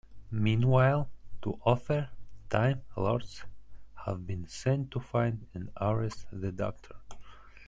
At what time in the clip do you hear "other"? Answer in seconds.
1.63-2.09